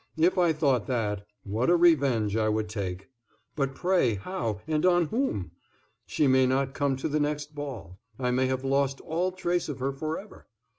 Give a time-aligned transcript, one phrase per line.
[0.17, 3.11] If I thought that, what a revenge I would take!
[3.55, 5.51] But pray, how and on whom?
[6.07, 9.77] She may not come to the next ball; I may have lost all trace of
[9.77, 10.47] her forever.